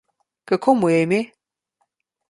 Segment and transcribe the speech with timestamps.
[0.47, 1.19] Kako mu je ime?